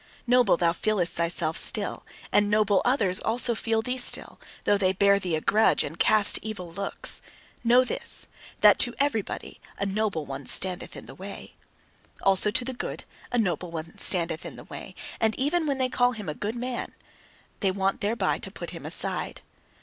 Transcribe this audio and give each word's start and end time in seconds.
Noble 0.25 0.57
thou 0.57 0.73
feelest 0.73 1.15
thyself 1.15 1.55
still, 1.55 2.03
and 2.31 2.49
noble 2.49 2.81
others 2.83 3.19
also 3.19 3.53
feel 3.53 3.83
thee 3.83 3.99
still, 3.99 4.39
though 4.63 4.75
they 4.75 4.93
bear 4.93 5.19
thee 5.19 5.35
a 5.35 5.41
grudge 5.41 5.83
and 5.83 5.99
cast 5.99 6.39
evil 6.41 6.73
looks. 6.73 7.21
Know 7.63 7.83
this, 7.83 8.25
that 8.61 8.79
to 8.79 8.95
everybody 8.99 9.61
a 9.77 9.85
noble 9.85 10.25
one 10.25 10.47
standeth 10.47 10.95
in 10.95 11.05
the 11.05 11.13
way. 11.13 11.53
Also 12.23 12.49
to 12.49 12.65
the 12.65 12.73
good, 12.73 13.03
a 13.31 13.37
noble 13.37 13.69
one 13.69 13.95
standeth 13.99 14.43
in 14.43 14.55
the 14.55 14.63
way: 14.63 14.95
and 15.19 15.35
even 15.35 15.67
when 15.67 15.77
they 15.77 15.87
call 15.87 16.13
him 16.13 16.27
a 16.27 16.33
good 16.33 16.55
man, 16.55 16.95
they 17.59 17.69
want 17.69 18.01
thereby 18.01 18.39
to 18.39 18.49
put 18.49 18.71
him 18.71 18.87
aside. 18.87 19.41